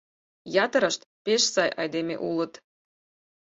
Ятырышт 0.63 1.01
пеш 1.23 1.41
сай 1.53 1.69
айдеме 1.81 2.15
улыт. 2.27 2.53